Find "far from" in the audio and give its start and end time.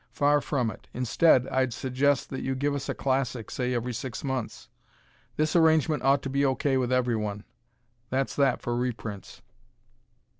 0.13-0.71